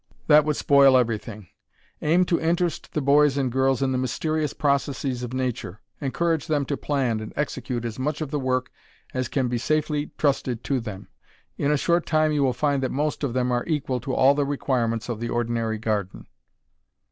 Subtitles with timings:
[0.25, 1.49] That would spoil everything.
[2.01, 5.79] Aim to interest the boys and girls in the mysterious processes of nature.
[6.01, 8.71] Encourage them to plan and execute as much of the work
[9.13, 11.09] as can safely be trusted to them.
[11.55, 14.33] In a short time you will find that most of them are equal to all
[14.33, 16.25] the requirements of the ordinary garden.